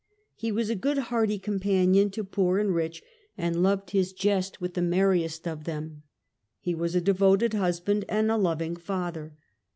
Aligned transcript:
He 0.33 0.51
was 0.51 0.71
a 0.71 0.75
good 0.75 0.97
hearty 0.97 1.37
companion 1.37 2.09
to 2.09 2.23
poor 2.23 2.57
and 2.57 2.73
rich, 2.73 3.03
and 3.37 3.61
loved 3.61 3.91
his 3.91 4.13
jest 4.13 4.59
with 4.59 4.73
the 4.73 4.81
merriest 4.81 5.47
of 5.47 5.65
them. 5.65 6.01
He 6.59 6.73
was 6.73 6.95
a 6.95 7.01
devoted 7.01 7.53
husband 7.53 8.05
and 8.09 8.31
a 8.31 8.35
loving 8.35 8.75
father. 8.77 9.35